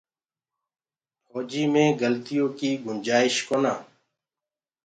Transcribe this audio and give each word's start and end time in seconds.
ڦوجي 1.29 1.63
مي 1.73 1.85
گلتيو 2.01 2.45
ڪي 2.57 2.71
گُنجآئيش 2.85 3.35
ڪونآ۔ 3.47 3.73